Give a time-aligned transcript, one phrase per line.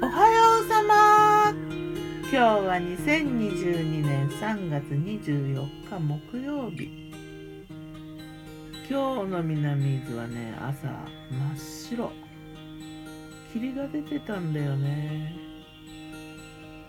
[0.00, 1.50] おはようさま。
[1.50, 7.10] 今日は2022年3月24日木曜日。
[8.88, 12.12] 今日の南伊豆はね朝真っ白。
[13.52, 15.34] 霧が出てたんだよね。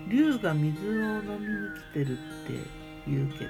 [0.07, 2.15] 竜が水を飲みに来てるっ
[2.46, 2.54] て
[3.07, 3.50] 言うけど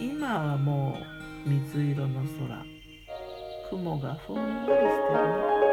[0.00, 0.96] 今はも
[1.44, 2.64] う水色の空。
[3.70, 5.63] 雲がふんわりしてるね。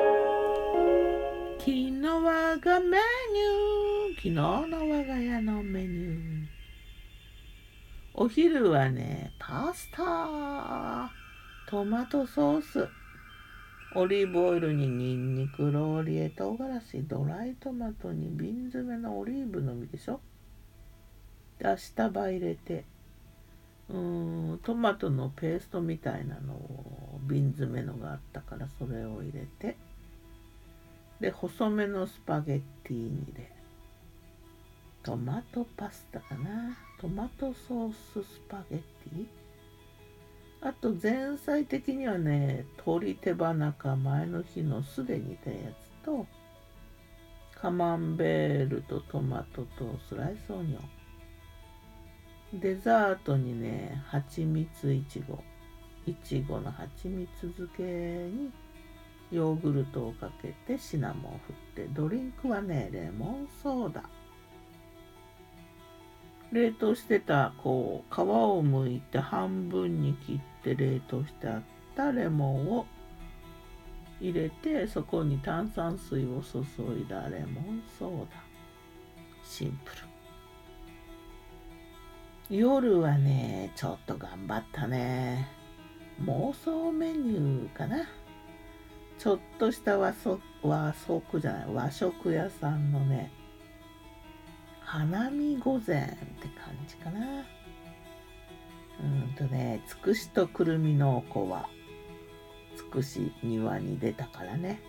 [1.62, 4.16] 昨日我がメニュー。
[4.16, 6.46] 昨日の我が家のメニュー。
[8.16, 11.12] お昼はねパスタ。
[11.70, 12.90] トマトソース。
[13.96, 17.04] オリーブオイルにニンニクローリエ唐辛子。
[17.04, 20.20] ドライトマトに瓶詰めのオリーブの実でしょ。
[21.60, 22.86] で明日葉入れて。
[23.88, 29.78] うーんトマトのペーストみたいなのを瓶詰めのがあったからそれを入れて。
[31.22, 33.50] で細めのスパゲッティにで。
[35.04, 36.78] トマトパスタかな。
[37.00, 39.28] トマトソーススパゲッティ。
[40.62, 45.56] あと前菜的にはね鶏手羽中前の日の酢で煮たや
[46.02, 46.28] つと
[47.56, 50.80] カマンベールとトマトとスライスオニオ
[52.58, 52.60] ン。
[52.60, 55.44] デザートにね蜂蜜いちご。
[56.08, 58.52] いちごの蜂蜜漬けに
[59.32, 64.04] ヨーグルトをかけてシナモンを振ってドリンクはねレモンソーダ。
[66.52, 71.62] 冷凍してたこう皮を剥いて半分に切って冷凍してあっ
[71.96, 72.86] たレモンを
[74.20, 76.60] 入れてそこに炭酸水を注
[77.00, 78.26] いだレモンソーダ。
[79.46, 79.92] シンプ
[82.50, 82.58] ル。
[82.58, 85.48] 夜はねちょっと頑張ったね。
[86.26, 88.06] 妄想メニューかな。
[89.22, 93.32] ちょっとした和食和食じゃない和食屋さんのね
[94.80, 96.08] 花見御膳っ
[96.42, 97.46] て感じかな。
[99.00, 101.70] うんとねつくしとくるみのおこは
[102.76, 104.82] つくし庭に出たからね。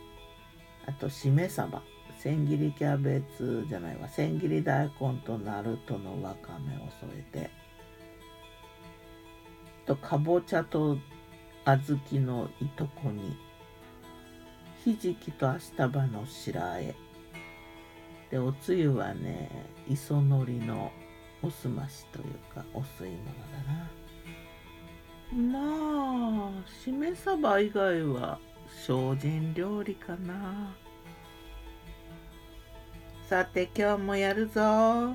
[0.86, 1.82] あとしめ鯖。
[2.18, 4.08] 千切りキャベツじゃないわ。
[4.08, 7.50] 千切り大根とナルトのわかめを添えて。
[9.84, 10.96] とかぼちゃと
[11.66, 13.36] 小豆のいとこに
[14.84, 16.94] ひじきとアシタバの白あえ。
[18.30, 19.48] でおつゆはね
[19.88, 20.90] 磯のりの
[21.42, 23.90] おすましというかお吸い物だな。
[25.32, 28.38] まあしめ鯖以外は
[28.86, 30.74] 精進料理かな。
[33.28, 35.14] さて今日もやるぞ。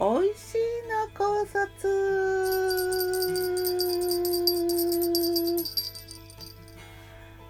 [0.00, 1.88] おいしいの考察。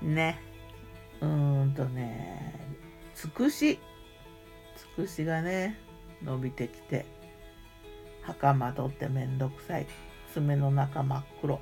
[0.02, 0.53] ね。
[1.24, 2.54] うーんとね
[3.14, 3.78] つくし。
[4.76, 5.78] つくしがね
[6.22, 7.06] 伸びてきて
[8.22, 9.86] 袴取ってめんどくさい。
[10.32, 11.60] 爪の中真っ黒。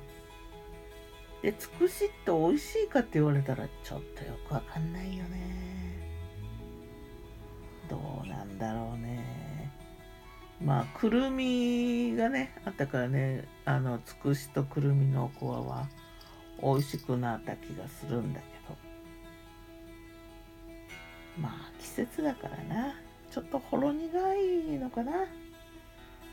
[1.41, 6.09] でつくしって美味しいかって言われたらちょっとよくわかんないよね。
[7.89, 9.71] どうなんだろうね。
[10.63, 15.87] まあくるみがねあったからねあのつくしとくるみのおこわは
[16.61, 18.52] 美味しくなった気がするんだけど。
[21.37, 22.93] まあ季節だからな。
[23.31, 25.11] ちょっとほろ苦いのかな。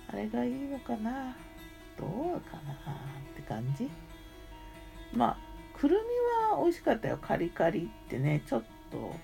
[0.08, 1.36] あれがいいのかな。
[1.98, 2.76] どうかなっ
[3.34, 3.88] て感じ。
[5.12, 5.38] まあ
[5.78, 7.18] くるみは美味しかったよ。
[7.20, 8.42] カリカリってね。
[8.46, 9.14] ちょっと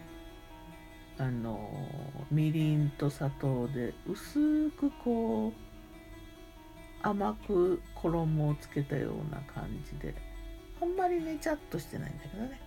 [1.19, 1.71] あの
[2.31, 10.15] みりんと砂糖で薄くこう甘く衣をつけたような感じで。
[10.81, 12.61] あんまりねちゃっとしてないんだけどね。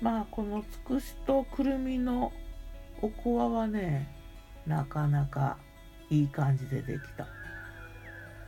[0.00, 2.32] まあこのつくしとくるみの
[3.02, 4.08] おこわはね
[4.66, 5.58] なかなか
[6.08, 7.24] いい感じでできた。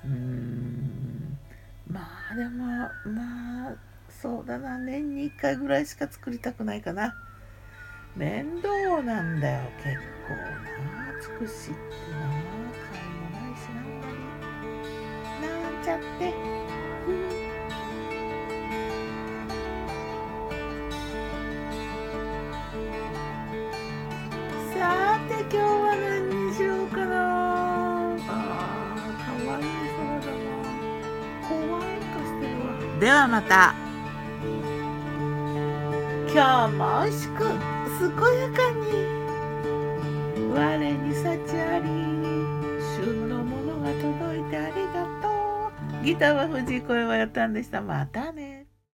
[0.04, 1.38] うーん。
[1.88, 3.74] まあでもまあ
[4.08, 4.78] そうだな。
[4.78, 7.14] 年に1回ぐらいしか作りたくないかな。
[8.16, 9.96] 面倒なんだよ結
[10.28, 11.20] 構な。
[11.20, 11.80] つくしって
[12.12, 12.18] な。
[12.90, 13.68] 買いもないし
[15.40, 16.71] ななんちゃって。
[33.02, 33.74] ではまた。
[36.32, 38.78] 今日も美味しく健やかに。
[40.54, 41.26] 我に幸
[41.58, 41.88] あり
[42.94, 45.26] 旬のものが届いてありがと
[46.00, 46.04] う。
[46.04, 47.80] ギターは藤井声はやったんでした。
[47.80, 48.41] またね。